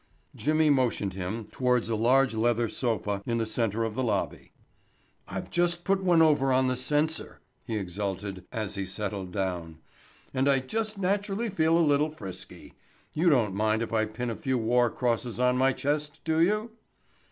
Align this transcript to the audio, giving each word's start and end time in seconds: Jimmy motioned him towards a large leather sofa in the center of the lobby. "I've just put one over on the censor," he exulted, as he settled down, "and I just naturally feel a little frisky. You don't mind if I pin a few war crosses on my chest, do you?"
Jimmy 0.35 0.71
motioned 0.71 1.13
him 1.13 1.45
towards 1.51 1.87
a 1.87 1.95
large 1.95 2.33
leather 2.33 2.67
sofa 2.69 3.21
in 3.27 3.37
the 3.37 3.45
center 3.45 3.83
of 3.83 3.93
the 3.93 4.01
lobby. 4.01 4.51
"I've 5.27 5.51
just 5.51 5.83
put 5.83 6.01
one 6.03 6.23
over 6.23 6.51
on 6.51 6.65
the 6.65 6.75
censor," 6.75 7.39
he 7.65 7.75
exulted, 7.75 8.43
as 8.51 8.73
he 8.73 8.87
settled 8.87 9.31
down, 9.31 9.77
"and 10.33 10.49
I 10.49 10.57
just 10.57 10.97
naturally 10.97 11.51
feel 11.51 11.77
a 11.77 11.85
little 11.85 12.09
frisky. 12.09 12.73
You 13.13 13.29
don't 13.29 13.53
mind 13.53 13.83
if 13.83 13.93
I 13.93 14.05
pin 14.05 14.31
a 14.31 14.35
few 14.35 14.57
war 14.57 14.89
crosses 14.89 15.39
on 15.39 15.55
my 15.55 15.71
chest, 15.71 16.19
do 16.23 16.39
you?" 16.41 16.71